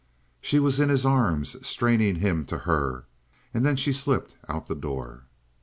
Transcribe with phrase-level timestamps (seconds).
[0.41, 3.05] She was in his arms, straining him to her;
[3.53, 5.25] and then she slipped out the door.